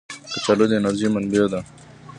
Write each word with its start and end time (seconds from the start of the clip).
کچالو 0.33 0.65
د 0.67 0.71
انرژۍ 0.77 1.07
منبع 1.13 1.43
ده 1.51 1.59